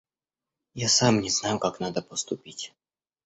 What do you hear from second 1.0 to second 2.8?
не знаю, как надо поступить.